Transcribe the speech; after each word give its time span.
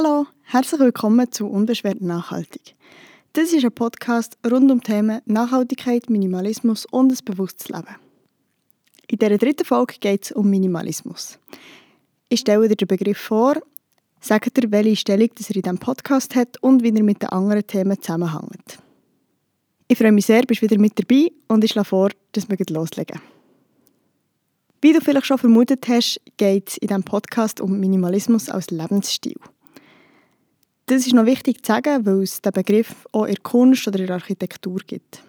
Hallo, 0.00 0.28
herzlich 0.44 0.78
willkommen 0.78 1.32
zu 1.32 1.48
Unbeschwert 1.48 2.00
Nachhaltig. 2.00 2.76
Das 3.32 3.52
ist 3.52 3.64
ein 3.64 3.72
Podcast 3.72 4.38
rund 4.48 4.70
um 4.70 4.80
Themen 4.80 5.22
Nachhaltigkeit, 5.26 6.08
Minimalismus 6.08 6.86
und 6.86 7.10
ein 7.10 7.24
bewusstes 7.24 7.68
Leben. 7.68 7.96
In 9.08 9.18
dieser 9.18 9.38
dritten 9.38 9.64
Folge 9.64 9.94
geht 9.98 10.26
es 10.26 10.30
um 10.30 10.48
Minimalismus. 10.48 11.40
Ich 12.28 12.38
stelle 12.38 12.68
dir 12.68 12.76
den 12.76 12.86
Begriff 12.86 13.18
vor, 13.18 13.56
sage 14.20 14.52
dir, 14.52 14.70
welche 14.70 14.94
Stellung 14.94 15.30
das 15.34 15.50
er 15.50 15.56
in 15.56 15.62
diesem 15.62 15.78
Podcast 15.78 16.36
hat 16.36 16.62
und 16.62 16.84
wie 16.84 16.94
er 16.94 17.02
mit 17.02 17.20
den 17.20 17.30
anderen 17.30 17.66
Themen 17.66 18.00
zusammenhängt. 18.00 18.78
Ich 19.88 19.98
freue 19.98 20.12
mich 20.12 20.26
sehr, 20.26 20.42
bist 20.42 20.62
wieder 20.62 20.78
mit 20.78 20.96
dabei 20.96 21.32
und 21.48 21.64
ich 21.64 21.72
schlage 21.72 21.88
vor, 21.88 22.10
dass 22.30 22.48
wir 22.48 22.56
loslegen. 22.70 23.20
Wie 24.80 24.92
du 24.92 25.00
vielleicht 25.00 25.26
schon 25.26 25.38
vermutet 25.38 25.88
hast, 25.88 26.20
geht 26.36 26.68
es 26.68 26.76
in 26.76 26.86
diesem 26.86 27.02
Podcast 27.02 27.60
um 27.60 27.80
Minimalismus 27.80 28.48
als 28.48 28.70
Lebensstil. 28.70 29.34
Das 30.88 31.06
ist 31.06 31.12
noch 31.12 31.26
wichtig 31.26 31.62
zu 31.62 31.70
sagen, 31.70 32.06
weil 32.06 32.22
es 32.22 32.40
den 32.40 32.50
Begriff 32.50 33.06
auch 33.12 33.24
in 33.24 33.34
der 33.34 33.42
Kunst 33.42 33.86
oder 33.86 33.98
in 33.98 34.06
der 34.06 34.14
Architektur 34.14 34.80
gibt. 34.86 35.22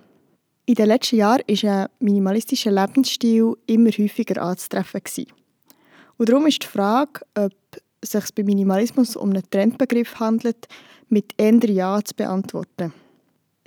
In 0.65 0.75
den 0.75 0.87
letzten 0.87 1.17
Jahren 1.17 1.43
war 1.45 1.83
ein 1.83 1.89
minimalistischer 1.99 2.71
Lebensstil 2.71 3.57
immer 3.65 3.89
häufiger 3.89 4.41
anzutreffen. 4.41 5.01
Und 6.15 6.29
darum 6.29 6.47
ist 6.47 6.63
die 6.63 6.67
Frage, 6.67 7.19
ob 7.35 7.51
es 7.99 8.11
sich 8.11 8.33
bei 8.33 8.43
Minimalismus 8.43 9.17
um 9.17 9.31
einen 9.31 9.43
Trendbegriff 9.49 10.17
handelt, 10.21 10.65
mit 11.09 11.33
eher 11.35 11.69
Ja 11.69 11.99
zu 12.05 12.15
beantworten. 12.15 12.93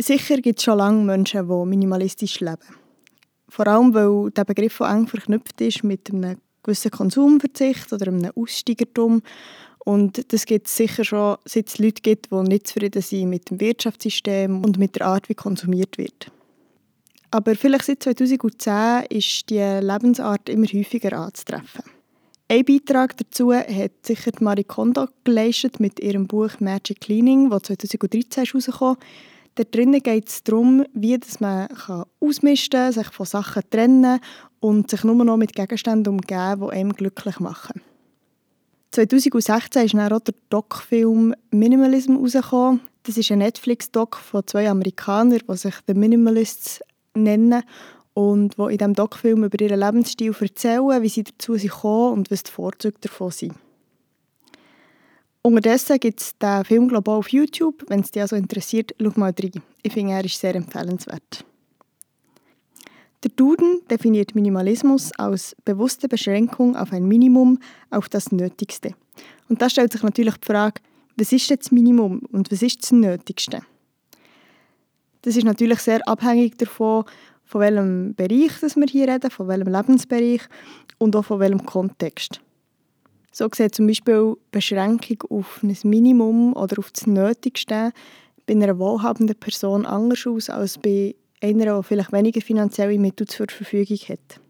Sicher 0.00 0.38
gibt 0.38 0.60
es 0.60 0.64
schon 0.64 0.78
lange 0.78 1.04
Menschen, 1.04 1.46
die 1.46 1.66
minimalistisch 1.66 2.40
leben. 2.40 2.74
Vor 3.50 3.66
allem, 3.66 3.92
weil 3.92 4.30
der 4.30 4.46
Begriff 4.46 4.80
eng 4.80 5.08
verknüpft 5.08 5.60
ist 5.60 5.84
mit 5.84 6.10
einem 6.10 6.38
gewissen 6.62 6.90
Konsumverzicht 6.90 7.92
oder 7.92 8.08
einem 8.08 8.30
Aussteigertum 8.34 9.20
und 9.84 10.32
das 10.32 10.46
gibt 10.46 10.68
es 10.68 10.76
sicher 10.76 11.04
schon, 11.04 11.36
seit 11.44 11.68
es 11.68 11.78
Leute 11.78 12.02
gibt, 12.02 12.30
die 12.30 12.36
nicht 12.36 12.68
zufrieden 12.68 13.02
sind 13.02 13.30
mit 13.30 13.50
dem 13.50 13.60
Wirtschaftssystem 13.60 14.64
und 14.64 14.78
mit 14.78 14.96
der 14.96 15.06
Art, 15.06 15.28
wie 15.28 15.34
konsumiert 15.34 15.98
wird. 15.98 16.30
Aber 17.32 17.54
vielleicht 17.54 17.86
seit 17.86 18.02
2010 18.02 19.06
ist 19.08 19.50
die 19.50 19.58
Lebensart 19.58 20.48
immer 20.48 20.66
häufiger 20.66 21.18
anzutreffen. 21.18 21.84
Ein 22.48 22.64
Beitrag 22.66 23.16
dazu 23.16 23.52
hat 23.54 23.92
sicher 24.02 24.32
Marie 24.40 24.64
Kondo 24.64 25.08
geleistet 25.24 25.80
mit 25.80 25.98
ihrem 26.00 26.26
Buch 26.26 26.60
Magic 26.60 27.00
Cleaning, 27.00 27.48
das 27.48 27.62
2013 27.62 28.44
herausgekommen. 28.44 28.98
Da 29.54 29.64
drinnen 29.64 30.02
geht 30.02 30.28
es 30.28 30.42
darum, 30.44 30.84
wie 30.92 31.18
man 31.40 31.68
kann 31.68 32.04
ausmisten 32.20 32.80
kann, 32.80 32.92
sich 32.92 33.06
von 33.08 33.26
Sachen 33.26 33.62
trennen 33.70 34.20
und 34.60 34.90
sich 34.90 35.02
nur 35.02 35.24
noch 35.24 35.38
mit 35.38 35.54
Gegenständen 35.54 36.12
umgeben, 36.12 36.68
die 36.68 36.72
einem 36.76 36.92
glücklich 36.92 37.40
machen. 37.40 37.80
2016 38.92 39.84
ist 39.86 39.94
dann 39.94 40.12
auch 40.12 40.20
der 40.20 40.34
Doc-Film 40.50 41.34
Minimalism 41.50 42.16
herausgekommen. 42.16 42.80
Das 43.04 43.16
ist 43.16 43.32
ein 43.32 43.38
Netflix-Doc 43.38 44.16
von 44.16 44.46
zwei 44.46 44.68
Amerikanern, 44.68 45.40
die 45.48 45.56
sich 45.56 45.74
The 45.86 45.94
Minimalists 45.94 46.80
nennen 47.14 47.62
und 48.14 48.56
die 48.58 48.62
in 48.62 48.78
diesem 48.78 48.94
Doc-Film 48.94 49.44
über 49.44 49.60
ihren 49.60 49.80
Lebensstil 49.80 50.34
erzählen, 50.38 51.02
wie 51.02 51.08
sie 51.08 51.24
dazu 51.24 51.56
kommen 51.56 52.12
und 52.12 52.30
was 52.30 52.42
die 52.42 52.50
Vorzüge 52.50 52.98
davon 53.00 53.30
sind. 53.30 53.54
Unterdessen 55.40 55.98
gibt 55.98 56.20
es 56.20 56.38
den 56.38 56.64
Film 56.64 56.86
global 56.86 57.16
auf 57.16 57.30
YouTube. 57.30 57.84
Wenn 57.88 58.00
es 58.00 58.10
dich 58.10 58.22
also 58.22 58.36
interessiert, 58.36 58.94
schau 59.00 59.12
mal 59.16 59.34
rein. 59.36 59.62
Ich 59.82 59.92
finde, 59.92 60.12
er 60.12 60.24
ist 60.24 60.38
sehr 60.38 60.54
empfehlenswert. 60.54 61.44
Duden 63.42 63.80
definiert 63.90 64.36
Minimalismus 64.36 65.10
als 65.18 65.56
bewusste 65.64 66.06
Beschränkung 66.06 66.76
auf 66.76 66.92
ein 66.92 67.08
Minimum, 67.08 67.58
auf 67.90 68.08
das 68.08 68.30
Nötigste. 68.30 68.94
Und 69.48 69.60
da 69.60 69.68
stellt 69.68 69.90
sich 69.90 70.04
natürlich 70.04 70.36
die 70.36 70.46
Frage, 70.46 70.80
was 71.16 71.32
ist 71.32 71.50
das 71.50 71.72
Minimum 71.72 72.20
und 72.30 72.52
was 72.52 72.62
ist 72.62 72.84
das 72.84 72.92
Nötigste? 72.92 73.62
Das 75.22 75.36
ist 75.36 75.42
natürlich 75.42 75.80
sehr 75.80 76.06
abhängig 76.06 76.56
davon, 76.56 77.02
von 77.44 77.62
welchem 77.62 78.14
Bereich 78.14 78.60
das 78.60 78.76
wir 78.76 78.86
hier 78.86 79.08
reden, 79.08 79.32
von 79.32 79.48
welchem 79.48 79.72
Lebensbereich 79.72 80.42
und 80.98 81.16
auch 81.16 81.24
von 81.24 81.40
welchem 81.40 81.66
Kontext. 81.66 82.40
So 83.32 83.48
sieht 83.52 83.74
zum 83.74 83.88
Beispiel 83.88 84.36
Beschränkung 84.52 85.20
auf 85.30 85.64
ein 85.64 85.76
Minimum 85.82 86.54
oder 86.54 86.78
auf 86.78 86.92
das 86.92 87.08
Nötigste 87.08 87.90
bei 88.46 88.54
einer 88.54 88.78
wohlhabenden 88.78 89.34
Person 89.34 89.84
anders 89.84 90.28
aus 90.28 90.48
als 90.48 90.78
bei 90.78 91.16
einer, 91.42 91.64
der 91.64 91.82
vielleicht 91.82 92.12
weniger 92.12 92.40
finanzielle 92.40 92.98
Mittel 92.98 93.26
zur 93.26 93.46
Verfügung 93.48 93.98
hat. 94.08 94.40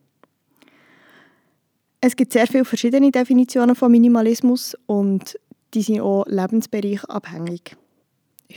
Es 2.00 2.16
gibt 2.16 2.32
sehr 2.32 2.46
viele 2.46 2.64
verschiedene 2.64 3.10
Definitionen 3.10 3.76
von 3.76 3.90
Minimalismus 3.90 4.76
und 4.86 5.38
die 5.72 5.82
sind 5.82 6.00
auch 6.00 6.26
lebensbereichsabhängig. 6.26 7.76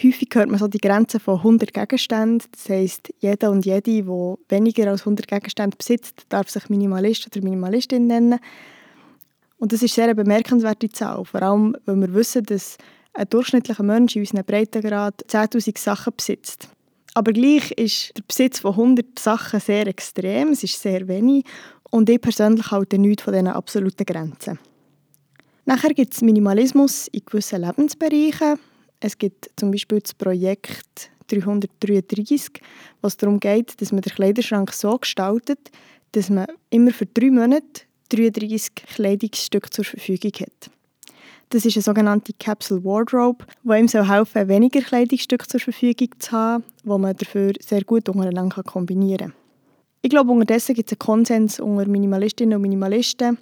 Häufig 0.04 0.30
hört 0.34 0.50
man 0.50 0.60
so 0.60 0.68
die 0.68 0.80
Grenze 0.80 1.20
von 1.20 1.38
100 1.38 1.74
Gegenständen. 1.74 2.42
Das 2.52 2.68
heisst, 2.68 3.14
jeder 3.20 3.52
und 3.52 3.66
jede, 3.66 4.04
der 4.04 4.38
weniger 4.50 4.90
als 4.90 5.02
100 5.02 5.28
Gegenstände 5.28 5.78
besitzt, 5.78 6.26
darf 6.30 6.50
sich 6.50 6.68
Minimalist 6.70 7.28
oder 7.28 7.44
Minimalistin 7.44 8.08
nennen. 8.08 8.40
Und 9.58 9.72
das 9.72 9.84
ist 9.84 9.96
sehr 9.96 10.06
eine 10.06 10.16
bemerkenswerte 10.16 10.90
Zahl, 10.90 11.24
vor 11.24 11.42
allem, 11.42 11.78
weil 11.86 11.96
wir 11.96 12.14
wissen, 12.14 12.44
dass 12.44 12.78
ein 13.14 13.30
durchschnittlicher 13.30 13.84
Mensch 13.84 14.16
in 14.16 14.24
unserem 14.24 14.44
Breitengrad 14.44 15.24
10'000 15.30 15.78
Sachen 15.80 16.14
besitzt. 16.18 16.68
Aber 17.16 17.32
gleich 17.32 17.72
ist 17.72 18.12
der 18.18 18.24
Besitz 18.28 18.60
von 18.60 18.72
100 18.72 19.18
Sachen 19.18 19.62
sehr 19.62 19.88
extrem, 19.88 20.50
es 20.50 20.64
ist 20.64 20.82
sehr 20.82 21.08
wenig 21.08 21.46
und 21.90 22.10
ich 22.10 22.20
persönlich 22.20 22.70
halte 22.72 22.98
nichts 22.98 23.24
von 23.24 23.34
diesen 23.34 23.48
absoluten 23.48 24.06
Grenzen. 24.06 24.60
Nachher 25.64 25.94
gibt 25.94 26.14
es 26.14 26.22
Minimalismus 26.22 27.08
in 27.08 27.22
gewissen 27.26 27.62
Lebensbereichen. 27.62 28.60
Es 29.00 29.18
gibt 29.18 29.50
zum 29.56 29.72
Beispiel 29.72 30.02
das 30.02 30.14
Projekt 30.14 31.10
333, 31.30 32.62
was 33.00 33.16
darum 33.16 33.40
geht, 33.40 33.80
dass 33.80 33.94
man 33.94 34.02
den 34.02 34.14
Kleiderschrank 34.14 34.74
so 34.74 34.98
gestaltet, 34.98 35.72
dass 36.12 36.30
man 36.30 36.48
immer 36.70 36.92
für 36.92 37.06
drei 37.06 37.32
Monate 37.32 37.84
33 38.10 38.76
Kleidungsstücke 38.76 39.70
zur 39.70 39.86
Verfügung 39.86 40.34
hat. 40.42 40.70
Das 41.56 41.64
ist 41.64 41.78
eine 41.78 41.84
sogenannte 41.84 42.34
Capsule 42.38 42.84
Wardrobe, 42.84 43.46
die 43.64 43.70
ihm 43.70 43.88
helfen 43.88 44.30
soll, 44.34 44.48
weniger 44.50 44.82
Kleidungsstücke 44.82 45.48
zur 45.48 45.62
Verfügung 45.62 46.10
zu 46.20 46.32
haben, 46.34 46.66
die 46.84 46.90
man 46.90 47.16
dafür 47.16 47.54
sehr 47.62 47.82
gut 47.86 48.10
untereinander 48.10 48.62
kombinieren 48.62 49.30
kann. 49.30 49.34
Ich 50.02 50.10
glaube, 50.10 50.34
unterdessen 50.34 50.76
gibt 50.76 50.92
es 50.92 50.98
einen 50.98 51.00
Konsens 51.00 51.62
unter 51.62 51.88
Minimalistinnen 51.88 52.58
und 52.58 52.62
Minimalisten, 52.62 53.38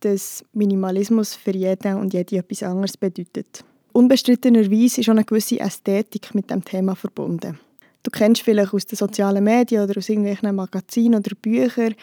dass 0.00 0.42
Minimalismus 0.54 1.34
für 1.34 1.50
jeden 1.50 1.96
und 1.96 2.14
jede 2.14 2.38
etwas 2.38 2.62
anderes 2.62 2.96
bedeutet. 2.96 3.62
Unbestrittenerweise 3.92 5.02
ist 5.02 5.08
auch 5.10 5.12
eine 5.12 5.24
gewisse 5.24 5.60
Ästhetik 5.60 6.34
mit 6.34 6.50
dem 6.50 6.64
Thema 6.64 6.96
verbunden. 6.96 7.60
Du 8.02 8.10
kennst 8.10 8.40
vielleicht 8.40 8.72
aus 8.72 8.86
den 8.86 8.96
sozialen 8.96 9.44
Medien 9.44 9.84
oder 9.84 9.98
aus 9.98 10.08
irgendwelchen 10.08 10.56
Magazinen 10.56 11.16
oder 11.16 11.36
Büchern 11.36 11.94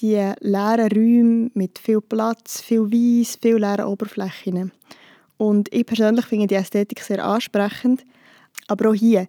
die 0.00 0.32
leeren 0.40 0.92
Räume 0.92 1.50
mit 1.54 1.78
viel 1.78 2.00
Platz, 2.00 2.60
viel 2.60 2.90
Weiß, 2.90 3.38
viel 3.40 3.56
leeren 3.56 3.86
Oberflächen. 3.86 4.72
Und 5.36 5.72
ich 5.72 5.86
persönlich 5.86 6.26
finde 6.26 6.46
die 6.46 6.54
Ästhetik 6.54 7.00
sehr 7.00 7.24
ansprechend. 7.24 8.04
Aber 8.68 8.90
auch 8.90 8.94
hier, 8.94 9.26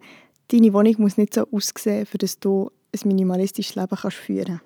deine 0.48 0.72
Wohnung 0.72 0.94
muss 0.98 1.18
nicht 1.18 1.34
so 1.34 1.46
aussehen, 1.50 2.06
für 2.06 2.18
du 2.18 2.70
ein 2.92 3.08
minimalistisches 3.08 3.76
Leben 3.76 3.96
kannst 3.96 4.16
führen. 4.16 4.60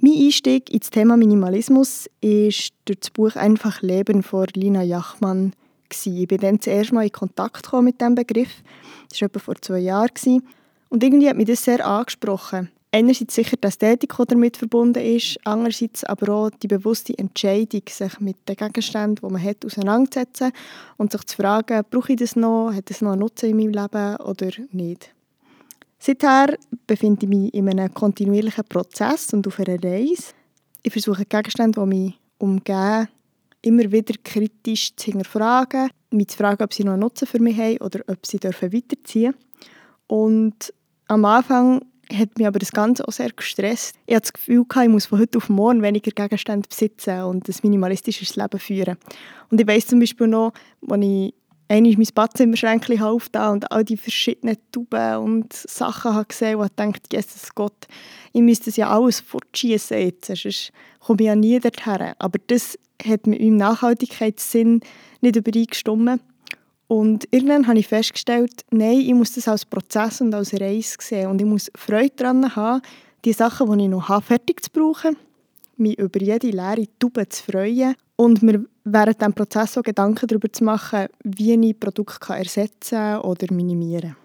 Mein 0.00 0.12
Einstieg 0.12 0.70
ins 0.70 0.90
Thema 0.90 1.16
Minimalismus 1.16 2.08
ist 2.20 2.72
durch 2.84 3.00
das 3.00 3.10
Buch 3.10 3.34
«Einfach 3.36 3.80
Leben» 3.80 4.22
von 4.22 4.46
Lina 4.54 4.82
Jachmann. 4.82 5.52
Ich 5.90 6.28
bin 6.28 6.38
dann 6.38 6.60
zuerst 6.60 6.92
mal 6.92 7.04
in 7.04 7.12
Kontakt 7.12 7.72
mit 7.72 8.00
diesem 8.00 8.14
Begriff. 8.14 8.62
Das 9.08 9.20
war 9.20 9.28
etwa 9.28 9.38
vor 9.38 9.54
zwei 9.60 9.78
Jahren. 9.78 10.42
Und 10.90 11.02
irgendwie 11.02 11.28
hat 11.28 11.36
mich 11.36 11.46
das 11.46 11.64
sehr 11.64 11.86
angesprochen 11.86 12.70
einerseits 12.96 13.34
sicher 13.34 13.56
die 13.56 13.66
Ästhetik, 13.66 14.14
die 14.16 14.24
damit 14.26 14.56
verbunden 14.56 15.04
ist, 15.04 15.38
andererseits 15.44 16.02
aber 16.04 16.32
auch 16.32 16.50
die 16.50 16.66
bewusste 16.66 17.16
Entscheidung, 17.18 17.82
sich 17.88 18.20
mit 18.20 18.36
den 18.48 18.56
Gegenständen, 18.56 19.16
die 19.16 19.32
man 19.32 19.42
hat, 19.42 19.64
auseinanderzusetzen 19.66 20.52
und 20.96 21.12
sich 21.12 21.22
zu 21.24 21.36
fragen, 21.36 21.84
brauche 21.90 22.12
ich 22.12 22.18
das 22.18 22.36
noch, 22.36 22.72
hat 22.72 22.88
das 22.88 23.02
noch 23.02 23.12
einen 23.12 23.20
Nutzen 23.20 23.50
in 23.50 23.56
meinem 23.56 23.72
Leben 23.72 24.16
oder 24.16 24.50
nicht. 24.72 25.14
Seither 25.98 26.56
befinde 26.86 27.26
ich 27.26 27.28
mich 27.28 27.54
in 27.54 27.68
einem 27.68 27.92
kontinuierlichen 27.92 28.64
Prozess 28.64 29.32
und 29.32 29.46
auf 29.46 29.58
einer 29.58 29.82
Reise. 29.82 30.32
Ich 30.82 30.92
versuche 30.92 31.26
Gegenstände, 31.26 31.80
die 31.80 31.86
mich 31.86 32.20
umgeben, 32.38 33.08
immer 33.60 33.92
wieder 33.92 34.14
kritisch 34.24 34.96
zu 34.96 35.06
hinterfragen, 35.06 35.90
mich 36.10 36.28
zu 36.28 36.38
fragen, 36.38 36.62
ob 36.62 36.72
sie 36.72 36.84
noch 36.84 36.92
einen 36.92 37.00
Nutzen 37.00 37.26
für 37.26 37.40
mich 37.40 37.58
haben 37.58 37.78
oder 37.78 38.00
ob 38.06 38.24
sie 38.24 38.38
weiterziehen 38.42 39.32
dürfen. 39.32 39.34
Und 40.06 40.72
am 41.08 41.24
Anfang 41.24 41.82
hat 42.12 42.38
mich 42.38 42.46
aber 42.46 42.58
das 42.58 42.72
Ganze 42.72 43.06
auch 43.06 43.12
sehr 43.12 43.30
gestresst. 43.30 43.96
Ich 44.06 44.14
hatte 44.14 44.22
das 44.22 44.32
Gefühl, 44.32 44.64
ich 44.82 44.88
muss 44.88 45.06
von 45.06 45.18
heute 45.18 45.38
auf 45.38 45.48
morgen 45.48 45.82
weniger 45.82 46.10
Gegenstände 46.10 46.68
besitzen 46.68 47.22
und 47.22 47.48
ein 47.48 47.54
minimalistisches 47.62 48.36
Leben 48.36 48.58
führen. 48.58 48.96
Und 49.50 49.60
ich 49.60 49.66
weiss 49.66 49.86
zum 49.86 50.00
Beispiel 50.00 50.28
noch, 50.28 50.52
als 50.88 51.04
ich 51.04 51.34
einmal 51.68 51.94
mein 51.96 52.08
Badezimmerschränkchen 52.14 53.02
aufgetan 53.02 53.54
und 53.54 53.72
all 53.72 53.84
die 53.84 53.96
verschiedenen 53.96 54.56
Tuben 54.70 55.16
und 55.16 55.52
Sachen 55.52 56.14
habe 56.14 56.26
gesehen 56.26 56.56
und 56.56 56.70
dachte, 56.76 57.00
Jesus 57.12 57.54
Gott, 57.54 57.86
ich 58.32 58.42
müsste 58.42 58.66
das 58.66 58.76
ja 58.76 58.88
alles 58.90 59.20
fortschießen 59.20 59.98
jetzt, 59.98 60.26
sonst 60.26 60.72
komme 61.00 61.20
ich 61.20 61.26
ja 61.26 61.34
nie 61.34 61.58
dorthin. 61.58 62.14
Aber 62.18 62.38
das 62.46 62.78
hat 63.04 63.26
mit 63.26 63.40
meinem 63.40 63.56
Nachhaltigkeitssinn 63.56 64.80
nicht 65.20 65.36
übereingestimmt. 65.36 66.20
Und 66.88 67.26
irgendwann 67.30 67.66
habe 67.66 67.78
ich 67.78 67.88
festgestellt, 67.88 68.64
nein, 68.70 69.00
ich 69.00 69.14
muss 69.14 69.32
das 69.32 69.48
als 69.48 69.64
Prozess 69.64 70.20
und 70.20 70.34
als 70.34 70.52
Reise 70.54 70.96
sehen. 71.00 71.28
Und 71.30 71.40
ich 71.40 71.46
muss 71.46 71.70
Freude 71.74 72.12
daran 72.16 72.54
haben, 72.54 72.82
die 73.24 73.32
Sachen, 73.32 73.76
die 73.76 73.84
ich 73.84 73.90
noch 73.90 74.08
habe, 74.08 74.24
fertig 74.24 74.62
zu 74.62 74.70
brauchen, 74.70 75.16
mich 75.76 75.98
über 75.98 76.20
jede 76.20 76.50
leere 76.50 76.86
Tube 76.98 77.26
zu 77.28 77.42
freuen 77.42 77.96
und 78.14 78.42
mir 78.42 78.64
während 78.84 79.20
diesem 79.20 79.34
Prozess 79.34 79.76
auch 79.76 79.82
Gedanken 79.82 80.26
darüber 80.26 80.50
zu 80.52 80.64
machen, 80.64 81.06
wie 81.24 81.54
ich 81.54 81.78
Produkte 81.78 82.32
ersetzen 82.32 83.18
oder 83.18 83.52
minimieren 83.52 84.12
kann. 84.12 84.16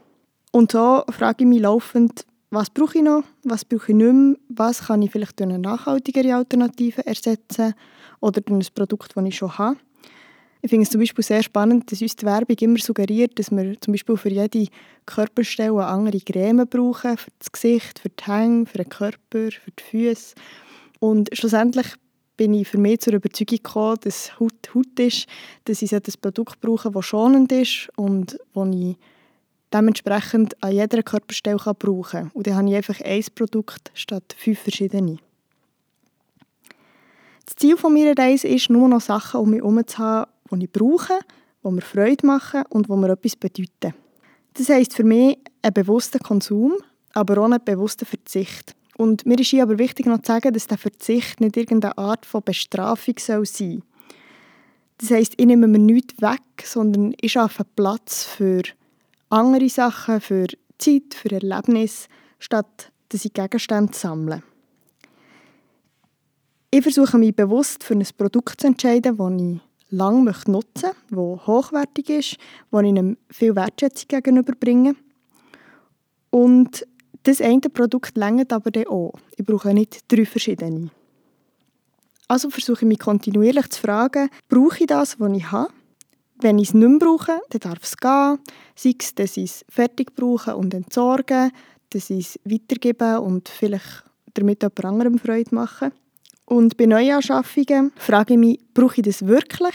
Und 0.52 0.72
so 0.72 1.04
frage 1.10 1.44
ich 1.44 1.48
mich 1.48 1.62
laufend, 1.62 2.26
was 2.52 2.70
brauche 2.70 2.98
ich 2.98 3.04
noch, 3.04 3.24
was 3.44 3.66
brauche 3.66 3.92
ich 3.92 3.98
nicht 3.98 4.14
mehr, 4.14 4.36
was 4.50 4.88
kann 4.88 5.02
ich 5.02 5.12
vielleicht 5.12 5.40
durch 5.40 5.50
eine 5.50 5.60
nachhaltigere 5.60 6.36
Alternative 6.36 7.06
ersetzen 7.06 7.74
oder 8.20 8.42
durch 8.42 8.68
ein 8.68 8.74
Produkt, 8.76 9.14
das 9.16 9.26
ich 9.26 9.38
schon 9.38 9.58
habe. 9.58 9.78
Ich 10.64 10.70
finde 10.70 10.84
es 10.84 10.92
zum 10.92 11.02
Beispiel 11.02 11.24
sehr 11.24 11.42
spannend, 11.42 11.92
dass 11.92 12.02
uns 12.02 12.16
die 12.16 12.26
Werbung 12.26 12.56
immer 12.60 12.78
suggeriert, 12.78 13.40
dass 13.40 13.50
wir 13.50 13.80
zum 13.82 13.94
Beispiel 13.94 14.16
für 14.16 14.30
jede 14.30 14.68
Körperstelle 15.08 15.72
eine 15.72 15.88
andere 15.88 16.20
Creme 16.20 16.68
brauchen, 16.68 17.18
für 17.18 17.32
das 17.40 17.52
Gesicht, 17.52 17.98
für 17.98 18.10
die 18.10 18.24
Hänge, 18.24 18.68
für 18.68 18.78
den 18.78 18.90
Körper, 18.90 19.18
für 19.52 19.72
die 19.72 19.84
Füße. 19.84 20.36
Und 21.00 21.30
schlussendlich 21.34 21.88
bin 22.38 22.54
ich 22.54 22.68
für 22.68 22.78
mich 22.78 23.00
zur 23.00 23.14
Überzeugung 23.14 23.58
gekommen, 23.58 23.98
dass 24.04 24.40
Haut 24.40 24.54
Haut 24.76 25.00
ist, 25.00 25.26
dass 25.66 25.82
ich 25.82 25.94
ein 25.96 26.02
Produkt 26.22 26.62
brauche, 26.62 26.92
das 26.92 27.06
schonend 27.06 27.52
ist 27.52 27.90
und 27.96 28.38
das 28.54 28.68
ich 28.76 28.98
dementsprechend 29.74 30.62
an 30.64 30.74
jeder 30.74 31.02
Körperstelle 31.02 31.58
brauchen 31.58 32.04
kann. 32.04 32.32
Und 32.34 32.46
dann 32.46 32.56
habe 32.56 32.70
ich 32.70 32.76
einfach 32.76 33.02
ein 33.02 33.24
Produkt 33.34 33.92
statt 33.96 34.36
fünf 34.38 34.60
verschiedene. 34.60 35.18
Das 37.46 37.56
Ziel 37.56 37.76
meiner 37.84 38.18
Reise 38.18 38.48
ist, 38.48 38.70
nur 38.70 38.88
noch 38.88 39.02
Sachen 39.02 39.40
um 39.40 39.50
mich 39.50 39.60
herum 39.60 39.86
zu 39.86 39.98
haben, 39.98 40.31
die 40.52 40.66
ich 40.66 40.72
brauche, 40.72 41.20
die 41.64 41.70
mir 41.72 41.82
Freude 41.82 42.26
machen 42.26 42.64
und 42.70 42.88
die 42.88 42.94
mir 42.94 43.10
etwas 43.10 43.36
bedeuten. 43.36 43.94
Das 44.54 44.70
heisst 44.70 44.96
für 44.96 45.04
mich 45.04 45.38
ein 45.62 45.74
bewusster 45.74 46.20
Konsum, 46.20 46.74
aber 47.14 47.42
auch 47.42 47.50
ein 47.50 47.64
bewusster 47.64 48.06
Verzicht. 48.06 48.76
Und 48.98 49.26
mir 49.26 49.40
ist 49.40 49.50
hier 49.50 49.64
aber 49.64 49.80
wichtig 49.80 50.06
noch 50.06 50.22
zu 50.22 50.32
sagen, 50.32 50.54
dass 50.54 50.68
der 50.68 50.78
Verzicht 50.78 51.40
nicht 51.40 51.58
irgendeine 51.58 51.98
Art 51.98 52.26
von 52.26 52.44
Bestrafung 52.44 53.16
sein 53.18 53.46
soll. 53.46 53.82
Das 54.98 55.10
heisst, 55.10 55.34
ich 55.38 55.46
nehme 55.46 55.68
mir 55.68 55.80
nichts 55.80 56.22
weg, 56.22 56.42
sondern 56.64 57.16
ich 57.20 57.32
schaffe 57.32 57.64
Platz 57.76 58.24
für 58.24 58.62
andere 59.30 59.70
Sachen, 59.70 60.22
für 60.22 60.48
Zeit, 60.78 61.16
für 61.16 61.32
Erlebnisse, 61.32 62.08
statt 62.38 62.92
dass 63.10 63.26
ich 63.26 63.34
Gegenstände 63.34 63.94
sammle. 63.94 64.44
Ich 66.70 66.84
versuche 66.84 67.18
mich 67.18 67.36
bewusst 67.36 67.84
für 67.84 67.96
ein 67.96 68.08
Produkt 68.18 68.62
zu 68.62 68.68
entscheiden, 68.68 69.18
das 69.18 69.42
ich 69.42 69.60
lange 69.92 70.34
nutzen 70.48 70.52
möchte, 70.52 70.96
das 71.10 71.48
hochwertig 71.48 72.10
ist, 72.10 72.38
wo 72.72 72.80
ich 72.80 72.88
ihm 72.88 73.18
viel 73.30 73.56
Wertschätzung 73.56 74.08
gegenüberbringe. 74.08 74.96
Und 76.30 76.88
das 77.24 77.42
eine 77.42 77.62
Produkt 77.62 78.18
längert 78.18 78.52
aber 78.52 78.72
dann 78.72 78.88
auch. 78.88 79.14
Ich 79.38 79.46
brauche 79.46 79.74
nicht 79.74 80.12
drei 80.12 80.26
verschiedene. 80.26 80.90
Also 82.28 82.50
versuche 82.50 82.86
ich 82.86 82.88
mich 82.88 83.00
kontinuierlich 83.00 83.70
zu 83.70 83.82
fragen, 83.82 84.30
brauche 84.48 84.80
ich 84.80 84.88
das, 84.88 85.20
was 85.20 85.34
ich 85.34 85.52
habe? 85.52 85.72
Wenn 86.40 86.58
ich 86.58 86.70
es 86.70 86.74
nicht 86.74 86.88
mehr 86.88 86.98
brauche, 86.98 87.42
dann 87.50 87.60
darf 87.60 87.84
es 87.84 87.98
gehen. 87.98 88.40
Sei 88.76 88.96
es, 88.98 89.14
dass 89.14 89.38
ich 89.38 89.52
es 89.52 89.66
fertig 89.70 90.16
brauche 90.16 90.56
und 90.56 90.74
entsorge, 90.74 91.52
dass 91.92 92.10
ich 92.10 92.36
es 92.36 92.40
weitergebe 92.46 93.22
und 93.22 93.50
vielleicht 93.50 94.06
damit 94.34 94.64
jemand 94.64 94.86
anderem 94.86 95.20
Freude 95.20 95.54
mache. 95.54 95.92
Und 96.52 96.76
bei 96.76 96.86
Neuanschaffungen 96.86 97.94
frage 97.96 98.34
ich 98.34 98.38
mich, 98.38 98.60
brauche 98.74 98.98
ich 98.98 99.04
das 99.04 99.26
wirklich? 99.26 99.74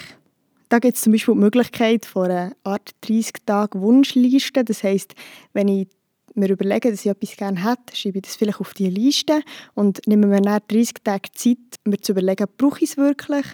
Da 0.68 0.78
gibt 0.78 0.96
es 0.96 1.02
zum 1.02 1.12
Beispiel 1.12 1.32
die 1.32 1.40
Möglichkeit 1.40 2.04
von 2.04 2.30
einer 2.30 2.52
Art 2.64 2.90
30-Tage-Wunschliste. 3.02 4.62
Das 4.62 4.82
heisst, 4.82 5.14
wenn 5.54 5.68
ich 5.68 5.88
mir 6.34 6.50
überlege, 6.50 6.90
dass 6.90 7.00
ich 7.00 7.10
etwas 7.10 7.34
gerne 7.34 7.64
hätte, 7.64 7.96
schreibe 7.96 8.18
ich 8.18 8.24
das 8.24 8.36
vielleicht 8.36 8.60
auf 8.60 8.74
die 8.74 8.90
Liste 8.90 9.40
und 9.72 10.06
nehme 10.06 10.26
mir 10.26 10.42
dann 10.42 10.60
30 10.68 10.96
Tage 11.02 11.30
Zeit, 11.32 11.56
mir 11.86 11.98
zu 11.98 12.12
überlegen, 12.12 12.46
brauche 12.58 12.84
ich 12.84 12.90
es 12.90 12.96
wirklich, 12.98 13.46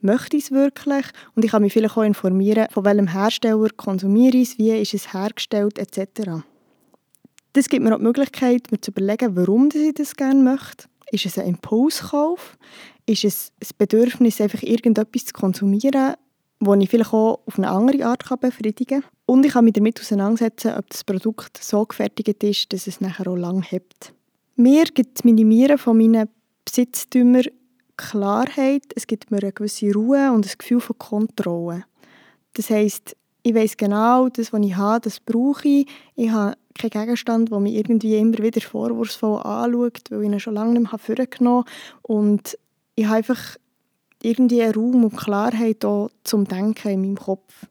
möchte 0.00 0.38
ich 0.38 0.44
es 0.44 0.50
wirklich 0.50 1.04
und 1.34 1.44
ich 1.44 1.50
kann 1.50 1.60
mich 1.60 1.74
vielleicht 1.74 1.98
auch 1.98 2.02
informieren, 2.02 2.68
von 2.70 2.86
welchem 2.86 3.08
Hersteller 3.08 3.68
konsumiere 3.76 4.38
ich 4.38 4.52
es, 4.52 4.58
wie 4.58 4.70
ist 4.70 4.94
es 4.94 5.12
hergestellt 5.12 5.78
etc. 5.78 6.30
Das 7.52 7.68
gibt 7.68 7.84
mir 7.84 7.92
auch 7.92 7.98
die 7.98 8.04
Möglichkeit, 8.04 8.72
mir 8.72 8.80
zu 8.80 8.90
überlegen, 8.90 9.36
warum 9.36 9.68
ich 9.74 9.92
das 9.92 10.16
gerne 10.16 10.40
möchte 10.40 10.88
ist 11.10 11.26
es 11.26 11.38
ein 11.38 11.46
Impulskauf? 11.46 12.58
Ist 13.06 13.24
es 13.24 13.52
ein 13.60 13.68
Bedürfnis, 13.78 14.40
einfach 14.40 14.62
irgendetwas 14.62 15.26
zu 15.26 15.32
konsumieren, 15.32 16.14
das 16.60 16.78
ich 16.78 16.90
vielleicht 16.90 17.12
auch 17.12 17.40
auf 17.46 17.58
eine 17.58 17.70
andere 17.70 18.06
Art 18.06 18.24
befriedigen 18.40 19.02
kann? 19.02 19.10
Und 19.26 19.46
ich 19.46 19.52
kann 19.52 19.64
mich 19.64 19.74
damit 19.74 20.00
auseinandersetzen, 20.00 20.74
ob 20.76 20.88
das 20.90 21.04
Produkt 21.04 21.58
so 21.62 21.84
gefertigt 21.84 22.42
ist, 22.42 22.72
dass 22.72 22.86
es 22.86 23.00
nachher 23.00 23.28
auch 23.28 23.36
lang 23.36 23.62
hebt. 23.62 24.12
Mir 24.56 24.84
gibt 24.84 25.18
das 25.18 25.24
Minimieren 25.24 25.78
von 25.78 25.96
meinen 25.96 26.28
Besitztümern 26.64 27.44
Klarheit, 27.96 28.84
es 28.94 29.06
gibt 29.06 29.30
mir 29.30 29.38
eine 29.38 29.52
gewisse 29.52 29.92
Ruhe 29.92 30.32
und 30.32 30.46
ein 30.46 30.52
Gefühl 30.56 30.80
von 30.80 30.96
Kontrolle. 30.96 31.84
Das 32.54 32.70
heisst, 32.70 33.14
ich 33.42 33.54
weiß 33.54 33.76
genau, 33.76 34.28
das, 34.28 34.52
was 34.52 34.62
ich 34.62 34.76
habe, 34.76 35.00
das 35.00 35.20
brauche 35.20 35.68
ich. 35.68 35.86
Ich 36.14 36.30
habe 36.30 36.56
keinen 36.78 36.90
Gegenstand, 36.90 37.50
der 37.50 37.60
mich 37.60 37.74
irgendwie 37.74 38.16
immer 38.16 38.38
wieder 38.38 38.60
vorwurfsvoll 38.60 39.40
anschaut, 39.42 40.10
weil 40.10 40.22
ich 40.22 40.30
ihn 40.30 40.40
schon 40.40 40.54
lange 40.54 40.78
nicht 40.78 40.90
mehr 40.90 40.98
vorgenommen 40.98 41.64
habe. 41.64 41.70
Und 42.02 42.58
ich 42.94 43.06
habe 43.06 43.16
einfach 43.16 43.56
irgendwie 44.22 44.62
einen 44.62 44.74
Raum 44.74 45.04
und 45.04 45.16
Klarheit 45.16 45.84
zum 46.24 46.44
Denken 46.44 46.88
in 46.88 47.00
meinem 47.00 47.16
Kopf. 47.16 47.66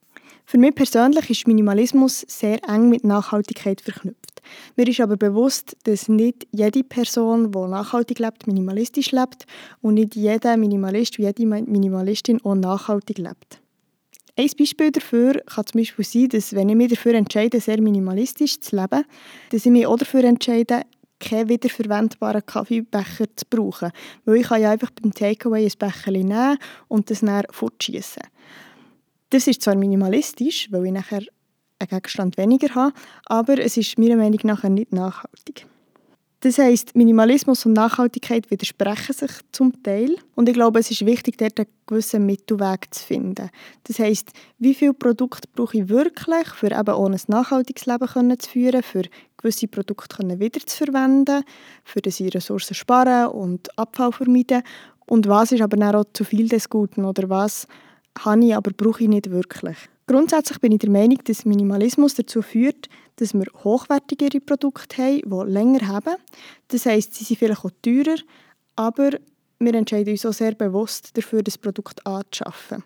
Für 0.46 0.58
mich 0.58 0.74
persönlich 0.74 1.30
ist 1.30 1.48
Minimalismus 1.48 2.26
sehr 2.28 2.68
eng 2.68 2.90
mit 2.90 3.04
Nachhaltigkeit 3.04 3.82
verknüpft. 3.82 4.42
Mir 4.76 4.88
ist 4.88 5.00
aber 5.00 5.16
bewusst, 5.16 5.78
dass 5.84 6.10
nicht 6.10 6.48
jede 6.52 6.84
Person, 6.84 7.52
die 7.52 7.60
nachhaltig 7.60 8.18
lebt, 8.18 8.48
minimalistisch 8.48 9.12
lebt 9.12 9.46
und 9.82 9.94
nicht 9.94 10.16
jeder 10.16 10.58
Minimalist 10.58 11.20
und 11.20 11.26
jede 11.26 11.46
Minimalistin 11.46 12.44
auch 12.44 12.56
nachhaltig 12.56 13.20
lebt. 13.20 13.62
Ein 14.40 14.50
Beispiel 14.58 14.90
dafür 14.90 15.34
kann 15.48 15.66
zum 15.66 15.82
Beispiel 15.82 16.06
sein, 16.06 16.30
dass 16.30 16.56
wenn 16.56 16.70
ich 16.70 16.76
mich 16.78 16.92
dafür 16.92 17.14
entscheide, 17.14 17.60
sehr 17.60 17.82
minimalistisch 17.82 18.62
zu 18.62 18.78
leben, 18.78 19.04
dass 19.50 19.66
ich 19.66 19.72
mich 19.72 19.86
auch 19.86 19.98
dafür 19.98 20.24
entscheide, 20.24 20.84
keinen 21.20 21.50
wiederverwendbaren 21.50 22.46
Kaffeebecher 22.46 23.26
zu 23.36 23.46
brauchen. 23.50 23.92
Weil 24.24 24.38
ich 24.38 24.48
kann 24.48 24.62
ja 24.62 24.72
einfach 24.72 24.92
beim 24.92 25.14
Takeaway 25.14 25.66
ein 25.66 25.74
Becher 25.78 26.12
nehmen 26.12 26.58
und 26.88 27.10
das 27.12 27.20
dann 27.20 27.44
fortschießen. 27.52 28.24
Das 29.30 29.46
ist 29.46 29.62
zwar 29.62 29.76
minimalistisch, 29.76 30.72
weil 30.72 30.86
ich 30.86 30.94
nachher 30.94 31.24
einen 31.80 31.90
Gegenstand 31.90 32.38
weniger 32.38 32.74
habe, 32.76 32.94
aber 33.26 33.60
es 33.60 33.76
ist 33.76 34.00
meiner 34.00 34.16
Meinung 34.16 34.40
nach 34.44 34.64
nicht 34.64 34.94
nachhaltig. 34.94 35.66
Das 36.42 36.58
heißt, 36.58 36.96
Minimalismus 36.96 37.66
und 37.66 37.74
Nachhaltigkeit 37.74 38.50
widersprechen 38.50 39.14
sich 39.14 39.32
zum 39.52 39.84
Teil. 39.84 40.16
Und 40.36 40.48
ich 40.48 40.56
glaube, 40.56 40.80
es 40.80 40.90
ist 40.90 41.06
wichtig, 41.06 41.38
dort 41.38 41.60
einen 41.60 41.68
gewissen 41.86 42.26
Mittelweg 42.26 42.88
zu 42.92 43.06
finden. 43.06 43.50
Das 43.84 44.00
heißt, 44.00 44.32
wie 44.58 44.74
viel 44.74 44.94
Produkte 44.94 45.50
brauche 45.54 45.80
ich 45.80 45.90
wirklich, 45.90 46.48
für 46.56 46.72
eben 46.72 46.96
ohne 46.96 47.18
ein 47.18 47.22
nachhaltiges 47.28 47.88
Leben 47.88 48.40
zu 48.40 48.50
führen, 48.50 48.84
für 48.84 49.04
gewisse 49.36 49.68
Produkte 49.68 50.40
wieder 50.40 50.62
zu 50.66 50.86
verwenden, 50.86 51.44
für 51.84 52.02
dass 52.02 52.22
ich 52.22 52.34
Ressourcen 52.34 52.74
sparen 52.74 53.32
und 53.32 53.78
Abfall 53.78 54.14
vermeiden. 54.14 54.64
Und 55.08 55.28
was 55.28 55.52
ist 55.52 55.62
aber 55.62 55.76
dann 55.76 55.96
auch 55.96 56.06
zu 56.14 56.24
viel 56.24 56.48
des 56.48 56.70
Guten 56.70 57.04
oder 57.04 57.30
was 57.30 57.68
habe 58.18 58.46
ich, 58.46 58.56
aber 58.56 58.72
brauche 58.72 59.04
ich 59.04 59.10
nicht 59.10 59.30
wirklich. 59.30 59.78
Grundsätzlich 60.08 60.60
bin 60.60 60.72
ich 60.72 60.80
der 60.80 60.90
Meinung, 60.90 61.20
dass 61.26 61.46
Minimalismus 61.46 62.16
dazu 62.16 62.42
führt, 62.42 62.88
dass 63.20 63.34
wir 63.34 63.46
hochwertigere 63.64 64.40
Produkte 64.40 64.98
haben, 64.98 65.22
die 65.22 65.52
länger 65.52 65.88
haben. 65.88 66.16
Das 66.70 66.86
heisst, 66.86 67.16
sie 67.16 67.24
sind 67.24 67.38
vielleicht 67.38 67.66
auch 67.66 67.72
teurer, 67.82 68.18
aber 68.76 69.12
wir 69.60 69.74
entscheiden 69.74 70.12
uns 70.12 70.26
auch 70.26 70.34
sehr 70.34 70.54
bewusst 70.54 71.18
dafür, 71.18 71.44
das 71.44 71.58
Produkt 71.58 72.06
anzuschaffen. 72.06 72.84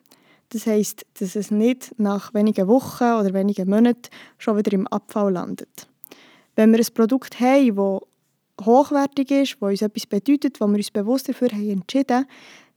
Das 0.49 0.65
heisst, 0.65 1.05
dass 1.19 1.35
es 1.35 1.51
nicht 1.51 1.93
nach 1.97 2.33
wenigen 2.33 2.67
Wochen 2.67 3.03
oder 3.03 3.33
wenigen 3.33 3.69
Monaten 3.69 4.09
schon 4.37 4.57
wieder 4.57 4.73
im 4.73 4.87
Abfall 4.87 5.33
landet. 5.33 5.87
Wenn 6.55 6.71
wir 6.71 6.79
ein 6.79 6.93
Produkt 6.93 7.39
haben, 7.39 7.75
das 7.75 8.65
hochwertig 8.65 9.31
ist, 9.31 9.57
das 9.59 9.69
uns 9.69 9.81
etwas 9.81 10.05
bedeutet, 10.05 10.61
wo 10.61 10.67
wir 10.67 10.77
uns 10.77 10.91
bewusst 10.91 11.29
dafür 11.29 11.49
haben 11.49 11.69
entschieden, 11.69 12.25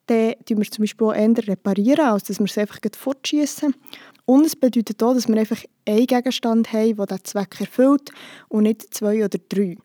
dann 0.06 0.34
reparieren 0.46 0.58
wir 0.58 0.70
zum 0.70 0.82
Beispiel 0.82 1.06
auch 1.06 1.14
eher 1.14 1.48
reparieren, 1.48 2.06
als 2.06 2.24
dass 2.24 2.38
wir 2.38 2.46
es 2.46 2.58
einfach 2.58 2.78
fortschießen. 2.96 3.74
Und 4.24 4.46
es 4.46 4.56
bedeutet 4.56 5.02
auch, 5.02 5.14
dass 5.14 5.28
wir 5.28 5.36
einfach 5.36 5.62
einen 5.86 6.06
Gegenstand 6.06 6.72
haben, 6.72 6.96
der 6.96 7.06
diesen 7.06 7.24
Zweck 7.24 7.60
erfüllt 7.60 8.10
und 8.48 8.64
nicht 8.64 8.94
zwei 8.94 9.24
oder 9.24 9.38
drei. 9.48 9.76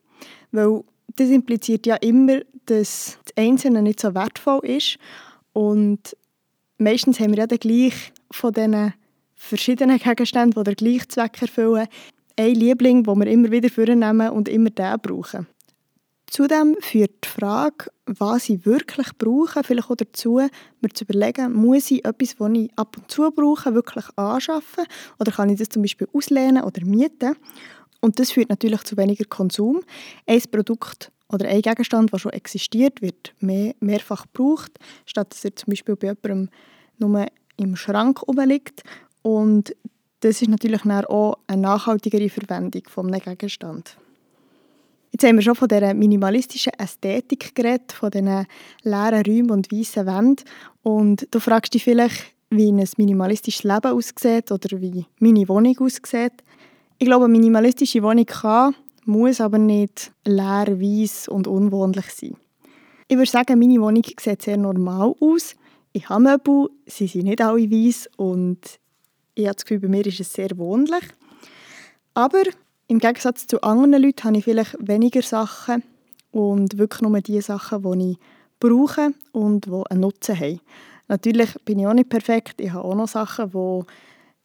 Weil 0.50 0.82
das 1.16 1.30
impliziert 1.30 1.86
ja 1.86 1.96
immer, 1.96 2.40
dass 2.66 3.18
das 3.24 3.36
Einzelne 3.36 3.82
nicht 3.82 4.00
so 4.00 4.14
wertvoll 4.14 4.60
ist. 4.64 4.98
Und 5.52 6.16
meistens 6.78 7.20
haben 7.20 7.32
wir 7.32 7.38
ja 7.38 7.46
dann 7.46 7.58
gleich 7.58 8.12
von 8.30 8.52
diesen 8.52 8.94
verschiedenen 9.34 9.98
Gegenständen, 9.98 10.64
die 10.64 10.74
den 10.74 10.86
gleichen 10.86 11.10
Zweck 11.10 11.42
erfüllen, 11.42 11.88
einen 12.36 12.54
Liebling, 12.54 13.04
den 13.04 13.20
wir 13.20 13.26
immer 13.26 13.50
wieder 13.50 13.68
vornehmen 13.68 14.30
und 14.30 14.48
immer 14.48 14.70
den 14.70 14.98
brauchen. 15.00 15.46
Zudem 16.32 16.78
führt 16.80 17.10
die 17.24 17.28
Frage, 17.28 17.92
was 18.06 18.48
ich 18.48 18.64
wirklich 18.64 19.08
brauche, 19.18 19.62
vielleicht 19.62 19.90
auch 19.90 19.96
dazu, 19.96 20.40
mir 20.80 20.88
zu 20.94 21.04
überlegen, 21.04 21.52
muss 21.52 21.90
ich 21.90 22.06
etwas, 22.06 22.36
das 22.36 22.50
ich 22.54 22.70
ab 22.74 22.96
und 22.96 23.10
zu 23.10 23.30
brauche, 23.30 23.74
wirklich 23.74 24.06
anschaffen 24.16 24.86
oder 25.18 25.30
kann 25.30 25.50
ich 25.50 25.58
das 25.58 25.68
zum 25.68 25.82
Beispiel 25.82 26.08
auslehnen 26.14 26.64
oder 26.64 26.86
mieten. 26.86 27.36
Und 28.00 28.18
das 28.18 28.30
führt 28.30 28.48
natürlich 28.48 28.82
zu 28.84 28.96
weniger 28.96 29.26
Konsum. 29.26 29.82
Ein 30.26 30.40
Produkt 30.50 31.12
oder 31.28 31.46
ein 31.50 31.60
Gegenstand, 31.60 32.14
der 32.14 32.18
schon 32.18 32.32
existiert, 32.32 33.02
wird 33.02 33.34
mehr, 33.40 33.74
mehrfach 33.80 34.24
gebraucht, 34.32 34.72
statt 35.04 35.34
dass 35.34 35.44
er 35.44 35.54
zum 35.54 35.72
Beispiel 35.72 35.96
bei 35.96 36.14
jemandem 36.22 36.48
nur 36.96 37.26
im 37.58 37.76
Schrank 37.76 38.22
liegt. 38.46 38.84
Und 39.20 39.76
das 40.20 40.40
ist 40.40 40.48
natürlich 40.48 40.82
auch 40.86 41.36
eine 41.46 41.60
nachhaltigere 41.60 42.30
Verwendung 42.30 42.84
eines 42.96 43.22
Gegenstands. 43.22 43.98
Jetzt 45.12 45.24
haben 45.24 45.36
wir 45.36 45.42
schon 45.42 45.54
von 45.54 45.68
dieser 45.68 45.92
minimalistischen 45.92 46.72
Ästhetik 46.78 47.54
geredet, 47.54 47.92
von 47.92 48.10
diesen 48.10 48.46
leeren 48.82 49.22
Räumen 49.26 49.50
und 49.50 49.70
weißen 49.70 50.06
Wänden. 50.06 50.44
Und 50.82 51.28
du 51.30 51.38
fragst 51.38 51.74
dich 51.74 51.84
vielleicht, 51.84 52.34
wie 52.48 52.72
ein 52.72 52.82
minimalistisches 52.96 53.62
Leben 53.62 53.92
aussieht 53.92 54.50
oder 54.50 54.80
wie 54.80 55.04
meine 55.18 55.48
Wohnung 55.48 55.76
aussieht. 55.80 56.32
Ich 56.98 57.06
glaube, 57.06 57.26
eine 57.26 57.32
minimalistische 57.32 58.02
Wohnung 58.02 58.24
kann, 58.24 58.74
muss 59.04 59.40
aber 59.40 59.58
nicht 59.58 60.12
leer, 60.24 60.66
weiß 60.68 61.28
und 61.28 61.46
unwohnlich 61.46 62.06
sein. 62.10 62.36
Ich 63.08 63.16
würde 63.16 63.30
sagen, 63.30 63.58
meine 63.58 63.80
Wohnung 63.80 64.04
sieht 64.18 64.42
sehr 64.42 64.56
normal 64.56 65.14
aus. 65.20 65.56
Ich 65.92 66.08
habe 66.08 66.22
Möbel, 66.22 66.70
sie 66.86 67.06
sind 67.06 67.24
nicht 67.24 67.42
alle 67.42 67.70
weiß 67.70 68.08
und 68.16 68.60
ich 69.34 69.44
habe 69.44 69.56
das 69.56 69.64
Gefühl, 69.64 69.80
bei 69.80 69.88
mir 69.88 70.06
ist 70.06 70.20
es 70.20 70.32
sehr 70.32 70.56
wohnlich. 70.56 71.04
Aber 72.14 72.42
im 72.92 72.98
Gegensatz 72.98 73.46
zu 73.46 73.62
anderen 73.62 74.02
Leuten 74.02 74.24
habe 74.24 74.36
ich 74.36 74.44
vielleicht 74.44 74.76
weniger 74.78 75.22
Sachen 75.22 75.82
und 76.30 76.76
wirklich 76.76 77.00
nur 77.00 77.18
die 77.22 77.40
Sachen, 77.40 77.82
die 77.98 78.10
ich 78.10 78.18
brauche 78.60 79.14
und 79.32 79.64
die 79.64 79.82
einen 79.88 80.00
Nutzen 80.00 80.38
haben. 80.38 80.60
Natürlich 81.08 81.54
bin 81.64 81.78
ich 81.78 81.86
auch 81.86 81.94
nicht 81.94 82.10
perfekt. 82.10 82.60
Ich 82.60 82.70
habe 82.70 82.84
auch 82.84 82.94
noch 82.94 83.08
Sachen, 83.08 83.50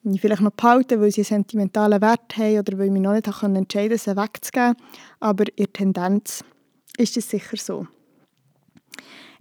die 0.04 0.16
ich 0.16 0.22
vielleicht 0.22 0.42
noch 0.42 0.52
behalte, 0.52 1.02
weil 1.02 1.12
sie 1.12 1.24
einen 1.24 1.44
sentimentalen 1.44 2.02
Wert 2.02 2.38
haben 2.38 2.60
oder 2.60 2.78
weil 2.78 2.86
ich 2.86 2.92
mich 2.94 3.02
noch 3.02 3.12
nicht 3.12 3.28
entscheiden 3.28 3.68
konnte, 3.68 3.98
sie 3.98 4.16
wegzugeben. 4.16 4.76
Aber 5.20 5.44
in 5.50 5.56
der 5.58 5.74
Tendenz 5.74 6.46
ist 6.98 7.18
es 7.18 7.30
sicher 7.30 7.58
so. 7.58 7.86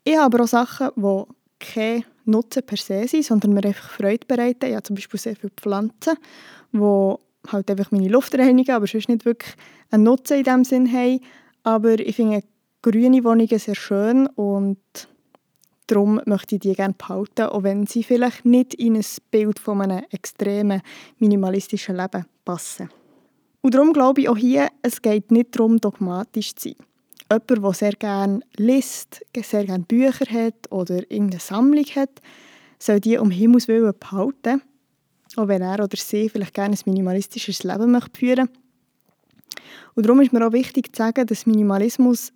Ich 0.03 0.17
habe 0.17 0.35
aber 0.35 0.43
auch 0.43 0.49
Sachen, 0.49 0.91
die 0.97 1.23
kein 1.61 2.05
Nutzen 2.25 2.67
per 2.67 2.77
se 2.77 3.07
sind, 3.07 3.25
sondern 3.25 3.53
mir 3.53 3.65
einfach 3.65 3.89
Freude 3.89 4.27
bereiten. 4.27 4.67
Ich 4.67 4.75
habe 4.75 4.83
zum 4.83 4.97
Beispiel 4.97 5.21
sehr 5.21 5.37
viele 5.37 5.53
Pflanzen, 5.57 6.17
die 6.73 7.15
halt 7.53 7.71
einfach 7.71 7.91
meine 7.91 8.09
Luft 8.09 8.35
reinigen, 8.39 8.75
aber 8.75 8.87
sonst 8.87 9.09
nicht 9.09 9.25
wirklich 9.25 9.55
einen 9.91 10.05
Nutzen 10.05 10.39
in 10.39 10.45
diesem 10.45 10.65
Sinn 10.65 10.93
haben. 10.93 11.21
Aber 11.63 11.99
ich 11.99 12.17
finde 12.17 12.43
grüne 12.83 13.25
Wohnungen 13.25 13.59
sehr 13.59 13.75
schön 13.75 14.27
und 14.29 14.79
darum 15.87 16.21
möchte 16.27 16.57
ich 16.57 16.61
die 16.61 16.75
gerne 16.75 16.95
behalten, 16.97 17.47
auch 17.47 17.63
wenn 17.63 17.87
sie 17.87 18.03
vielleicht 18.03 18.45
nicht 18.45 18.75
in 18.75 18.97
ein 18.97 19.05
Bild 19.31 19.59
von 19.59 19.83
einem 19.83 20.05
extremen 20.11 20.83
minimalistischen 21.19 21.97
Leben 21.97 22.27
passen. 22.45 22.89
Und 23.63 23.75
darum 23.75 23.93
glaube 23.93 24.21
ich 24.21 24.29
auch 24.29 24.37
hier, 24.37 24.69
es 24.83 25.03
geht 25.03 25.31
nicht 25.31 25.57
darum, 25.57 25.81
dogmatisch 25.81 26.55
zu 26.55 26.69
sein. 26.69 26.77
Jemand, 27.29 27.51
der 27.51 27.73
sehr 27.73 27.93
gerne 27.93 28.41
liest, 28.57 29.25
sehr 29.43 29.65
gerne 29.65 29.85
Bücher 29.85 30.27
hat 30.31 30.71
oder 30.71 30.99
irgendeine 31.11 31.41
Sammlung 31.41 31.85
hat, 31.97 32.23
soll 32.79 33.01
die 33.01 33.19
um 33.19 33.31
Himmels 33.31 33.67
Willen 33.67 33.93
behalten 33.99 34.63
auch 35.37 35.49
wenn 35.49 35.63
er 35.63 35.83
oder 35.83 35.97
sie 35.97 36.29
vielleicht 36.29 36.55
gerne 36.55 36.75
ein 36.75 36.81
minimalistisches 36.87 37.63
Leben 37.63 37.93
möchte 37.93 38.19
führen 38.19 38.49
Und 39.95 40.07
darum 40.07 40.21
ist 40.21 40.33
mir 40.33 40.47
auch 40.47 40.53
wichtig 40.53 40.95
zu 40.95 41.03
sagen, 41.03 41.27
dass 41.27 41.47
Minimalismus 41.47 42.33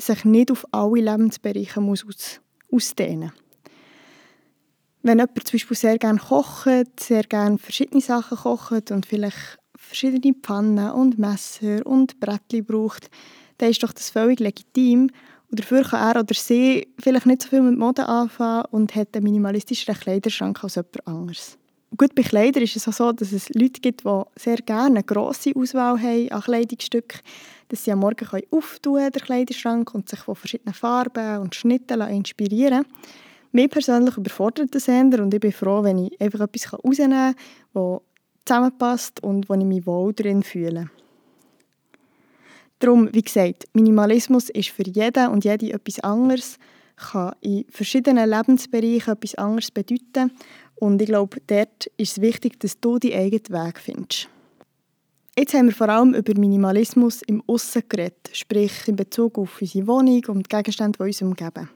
sich 0.00 0.24
nicht 0.24 0.50
auf 0.50 0.66
alle 0.72 1.00
Lebensbereiche 1.00 1.80
aus 1.80 2.40
ausdehnen 2.72 3.32
muss. 3.32 3.50
Wenn 5.02 5.18
jemand 5.18 5.46
zum 5.46 5.52
Beispiel 5.52 5.76
sehr 5.76 5.98
gerne 5.98 6.18
kocht, 6.18 7.00
sehr 7.00 7.22
gerne 7.22 7.58
verschiedene 7.58 8.02
Sachen 8.02 8.36
kocht 8.36 8.90
und 8.90 9.06
vielleicht 9.06 9.58
verschiedene 9.76 10.34
Pfannen 10.34 10.90
und 10.90 11.18
Messer 11.18 11.86
und 11.86 12.20
Brettchen 12.20 12.66
braucht, 12.66 13.10
dann 13.58 13.70
ist 13.70 13.82
doch 13.82 13.92
das 13.92 14.10
völlig 14.10 14.40
legitim. 14.40 15.10
Und 15.50 15.58
dafür 15.58 15.82
kann 15.82 16.14
er 16.14 16.20
oder 16.20 16.34
sie 16.34 16.88
vielleicht 16.98 17.26
nicht 17.26 17.42
so 17.42 17.48
viel 17.48 17.62
mit 17.62 17.78
Mode 17.78 18.06
anfangen 18.06 18.66
und 18.70 18.94
hat 18.94 19.16
einen 19.16 19.24
minimalistischeren 19.24 19.98
Kleiderschrank 19.98 20.62
als 20.62 20.76
jemand 20.76 21.06
anderes. 21.06 21.58
Gut, 21.96 22.14
bei 22.14 22.22
Kleidern 22.22 22.62
ist 22.62 22.76
es 22.76 22.86
auch 22.86 22.92
so, 22.92 23.12
dass 23.12 23.32
es 23.32 23.48
Leute 23.50 23.80
gibt, 23.80 24.04
die 24.04 24.22
sehr 24.36 24.56
gerne 24.58 24.86
eine 24.86 25.02
grosse 25.02 25.50
Auswahl 25.56 26.00
haben 26.00 26.30
an 26.30 26.40
Kleidungsstücken, 26.40 27.20
dass 27.68 27.84
sie 27.84 27.90
am 27.90 27.98
Morgen 27.98 28.26
können 28.26 28.44
auftun 28.50 28.94
können, 28.94 29.10
den 29.12 29.22
Kleiderschrank, 29.22 29.92
und 29.94 30.08
sich 30.08 30.20
von 30.20 30.36
verschiedenen 30.36 30.72
Farben 30.72 31.38
und 31.38 31.54
Schnitten 31.54 32.00
inspirieren 32.00 32.84
lassen. 32.84 33.18
Mir 33.52 33.68
persönlich 33.68 34.16
überfordert 34.16 34.72
das 34.74 34.86
eher 34.86 35.20
und 35.20 35.34
ich 35.34 35.40
bin 35.40 35.50
froh, 35.50 35.82
wenn 35.82 35.98
ich 35.98 36.20
einfach 36.20 36.40
etwas 36.40 36.72
rausnehmen 36.72 37.34
kann, 37.34 37.34
das 37.74 38.00
zusammenpasst 38.44 39.22
und 39.24 39.48
wo 39.48 39.54
ich 39.54 39.64
mich 39.64 39.84
wohl 39.84 40.12
drin 40.14 40.44
fühle. 40.44 40.90
Darum, 42.78 43.12
wie 43.12 43.22
gesagt, 43.22 43.64
Minimalismus 43.72 44.48
ist 44.50 44.70
für 44.70 44.86
jeden 44.86 45.28
und 45.28 45.44
jede 45.44 45.72
etwas 45.72 45.98
anderes, 46.00 46.56
kann 46.96 47.34
in 47.40 47.64
verschiedenen 47.68 48.28
Lebensbereichen 48.28 49.14
etwas 49.14 49.34
anderes 49.34 49.70
bedeuten 49.70 50.30
und 50.80 51.00
ich 51.00 51.08
glaube, 51.08 51.40
dort 51.46 51.86
ist 51.96 52.12
es 52.12 52.20
wichtig, 52.20 52.58
dass 52.58 52.80
du 52.80 52.98
deinen 52.98 53.12
eigenen 53.12 53.66
Weg 53.66 53.78
findest. 53.78 54.28
Jetzt 55.38 55.54
haben 55.54 55.66
wir 55.66 55.74
vor 55.74 55.88
allem 55.88 56.14
über 56.14 56.38
Minimalismus 56.38 57.22
im 57.22 57.42
Aussen 57.46 57.82
geredet, 57.88 58.30
sprich 58.32 58.88
in 58.88 58.96
Bezug 58.96 59.38
auf 59.38 59.60
unsere 59.60 59.86
Wohnung 59.86 60.22
und 60.28 60.50
die 60.50 60.56
Gegenstände, 60.56 60.98
die 60.98 61.04
uns 61.04 61.22
umgeben. 61.22 61.70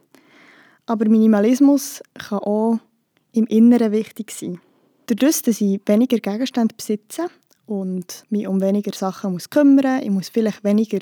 Aber 0.86 1.08
Minimalismus 1.08 2.02
kann 2.14 2.40
auch 2.40 2.78
im 3.32 3.46
Inneren 3.46 3.92
wichtig 3.92 4.30
sein. 4.30 4.60
Dadurch, 5.06 5.42
dass 5.42 5.60
ich 5.60 5.80
weniger 5.86 6.18
Gegenstände 6.18 6.74
besitze 6.74 7.28
und 7.66 8.24
mich 8.30 8.46
um 8.46 8.60
weniger 8.60 8.92
Sachen 8.94 9.32
muss 9.32 9.50
kümmern 9.50 9.96
muss, 9.96 10.04
ich 10.04 10.10
muss 10.10 10.28
vielleicht 10.30 10.64
weniger 10.64 10.98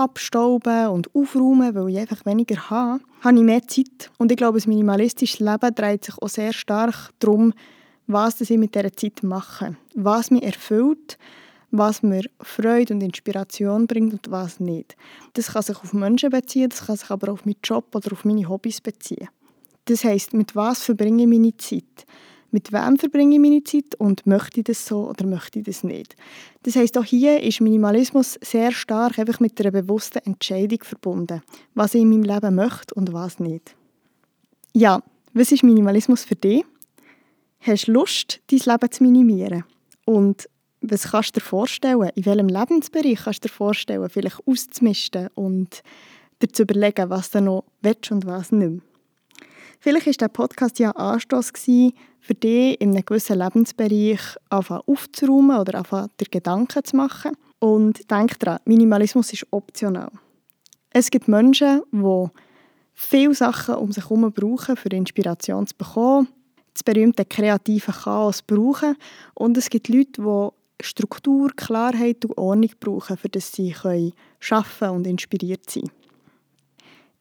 abstauben 0.00 0.88
und 0.88 1.14
aufräumen, 1.14 1.74
weil 1.74 1.90
ich 1.90 1.98
einfach 1.98 2.24
weniger 2.24 2.70
habe, 2.70 3.02
habe 3.20 3.36
ich 3.36 3.42
mehr 3.42 3.66
Zeit. 3.68 4.10
Und 4.18 4.32
ich 4.32 4.38
glaube, 4.38 4.58
ein 4.58 4.68
minimalistisches 4.68 5.40
Leben 5.40 5.74
dreht 5.74 6.06
sich 6.06 6.16
auch 6.18 6.28
sehr 6.28 6.52
stark 6.52 7.10
darum, 7.18 7.52
was 8.06 8.40
ich 8.40 8.50
mit 8.56 8.74
dieser 8.74 8.92
Zeit 8.92 9.22
mache. 9.22 9.76
Was 9.94 10.30
mich 10.30 10.42
erfüllt, 10.42 11.18
was 11.70 12.02
mir 12.02 12.22
Freude 12.40 12.94
und 12.94 13.02
Inspiration 13.02 13.86
bringt 13.86 14.12
und 14.14 14.30
was 14.30 14.58
nicht. 14.58 14.96
Das 15.34 15.52
kann 15.52 15.62
sich 15.62 15.76
auf 15.76 15.92
Menschen 15.92 16.30
beziehen, 16.30 16.70
das 16.70 16.86
kann 16.86 16.96
sich 16.96 17.10
aber 17.10 17.28
auch 17.28 17.34
auf 17.34 17.44
meinen 17.44 17.56
Job 17.62 17.94
oder 17.94 18.12
auf 18.12 18.24
meine 18.24 18.48
Hobbys 18.48 18.80
beziehen. 18.80 19.28
Das 19.84 20.04
heisst, 20.04 20.32
mit 20.32 20.56
was 20.56 20.82
verbringe 20.82 21.22
ich 21.22 21.28
meine 21.28 21.56
Zeit? 21.56 22.06
Mit 22.52 22.72
wem 22.72 22.98
verbringe 22.98 23.34
ich 23.34 23.40
meine 23.40 23.64
Zeit 23.64 23.94
und 23.98 24.26
möchte 24.26 24.60
ich 24.60 24.64
das 24.64 24.86
so 24.86 25.08
oder 25.08 25.26
möchte 25.26 25.60
ich 25.60 25.64
das 25.66 25.84
nicht. 25.84 26.16
Das 26.62 26.76
heißt 26.76 26.98
auch 26.98 27.04
hier 27.04 27.42
ist 27.42 27.60
Minimalismus 27.60 28.38
sehr 28.42 28.72
stark 28.72 29.18
einfach 29.18 29.40
mit 29.40 29.60
einer 29.60 29.70
bewussten 29.70 30.18
Entscheidung 30.20 30.82
verbunden, 30.82 31.42
was 31.74 31.94
ich 31.94 32.02
in 32.02 32.10
meinem 32.10 32.24
Leben 32.24 32.54
möchte 32.54 32.94
und 32.94 33.12
was 33.12 33.38
nicht. 33.38 33.74
Ja, 34.72 35.02
was 35.32 35.52
ist 35.52 35.62
Minimalismus 35.62 36.24
für 36.24 36.36
dich? 36.36 36.64
Hast 37.60 37.88
du 37.88 37.92
Lust, 37.92 38.40
dein 38.50 38.58
Leben 38.58 38.90
zu 38.90 39.02
minimieren? 39.02 39.64
Und 40.06 40.48
was 40.80 41.10
kannst 41.10 41.36
du 41.36 41.40
dir 41.40 41.46
vorstellen? 41.46 42.10
In 42.14 42.24
welchem 42.24 42.48
Lebensbereich 42.48 43.20
kannst 43.24 43.44
du 43.44 43.48
dir 43.48 43.54
vorstellen, 43.54 44.08
vielleicht 44.08 44.46
auszumisten 44.46 45.28
und 45.34 45.82
dir 46.42 46.48
zu 46.48 46.62
überlegen, 46.62 47.10
was 47.10 47.30
du 47.30 47.40
noch 47.40 47.64
willst 47.82 48.10
und 48.10 48.26
was 48.26 48.50
nicht? 48.50 48.82
Vielleicht 49.78 50.06
war 50.06 50.12
der 50.12 50.28
Podcast 50.28 50.78
ja 50.78 50.90
ein 50.90 50.96
Anstoss 50.96 51.52
für 52.30 52.34
dich, 52.34 52.80
in 52.80 52.90
einem 52.90 53.04
gewissen 53.04 53.38
Lebensbereich 53.40 54.20
aufzuräumen 54.50 55.58
oder 55.58 55.82
dir 55.82 56.26
Gedanken 56.30 56.84
zu 56.84 56.96
machen. 56.96 57.32
Und 57.58 58.08
denk 58.08 58.38
daran, 58.38 58.60
Minimalismus 58.66 59.32
ist 59.32 59.46
optional. 59.50 60.12
Es 60.90 61.10
gibt 61.10 61.26
Menschen, 61.26 61.82
die 61.90 62.26
viele 62.94 63.34
Sachen 63.34 63.74
um 63.74 63.90
sich 63.90 64.04
herum 64.04 64.32
brauchen, 64.32 64.76
für 64.76 64.90
Inspiration 64.90 65.66
zu 65.66 65.74
bekommen, 65.76 66.28
das 66.72 66.84
berühmte 66.84 67.24
kreative 67.24 67.90
Chaos 67.90 68.42
brauchen. 68.42 68.96
Und 69.34 69.56
es 69.56 69.68
gibt 69.68 69.88
Leute, 69.88 70.22
die 70.22 70.84
Struktur, 70.84 71.50
Klarheit 71.56 72.24
und 72.24 72.38
Ordnung 72.38 72.70
brauchen, 72.78 73.16
für 73.16 73.28
das 73.28 73.50
sie 73.50 73.74
arbeiten 73.74 74.12
können 74.78 74.90
und 74.94 75.06
inspiriert 75.08 75.68
sein 75.68 75.90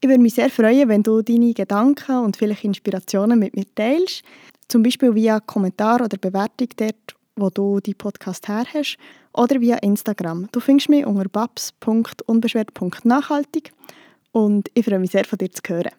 ich 0.02 0.08
würde 0.08 0.22
mich 0.22 0.36
sehr 0.36 0.50
freuen, 0.50 0.88
wenn 0.88 1.04
du 1.04 1.22
deine 1.22 1.54
Gedanken 1.54 2.20
und 2.20 2.38
vielleicht 2.38 2.64
Inspirationen 2.64 3.38
mit 3.38 3.56
mir 3.56 3.66
teilst. 3.76 4.24
Zum 4.70 4.84
Beispiel 4.84 5.14
via 5.14 5.42
Kommentar 5.42 6.02
oder 6.02 6.18
Bewertung 6.18 6.70
dort, 6.78 7.18
wo 7.36 7.50
du 7.50 7.82
die 7.82 7.94
Podcast 7.94 8.48
her 8.48 8.64
hast, 8.74 8.98
oder 9.34 9.60
via 9.60 9.76
Instagram. 9.78 10.48
Du 10.52 10.62
findest 10.62 10.90
mich 10.90 11.06
unter 11.06 11.28
babs.unbeschwert.nachhaltig 11.28 13.74
und 14.32 14.72
ich 14.74 14.86
freue 14.86 15.00
mich 15.00 15.12
sehr, 15.12 15.26
von 15.26 15.38
dir 15.38 15.52
zu 15.52 15.62
hören. 15.68 15.92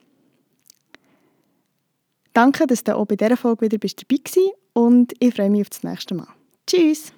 Danke, 2.33 2.67
dass 2.67 2.83
du 2.85 2.97
auch 2.97 3.05
bei 3.07 3.17
dieser 3.17 3.37
Folge 3.37 3.67
wieder 3.67 3.77
dabei 3.79 3.93
bist 4.07 4.39
und 4.73 5.13
ich 5.19 5.35
freue 5.35 5.51
mich 5.51 5.63
auf 5.63 5.71
das 5.71 5.83
nächste 5.83 6.15
Mal. 6.15 6.29
Tschüss! 6.67 7.13